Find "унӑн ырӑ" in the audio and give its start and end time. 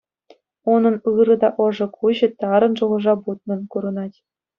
0.73-1.35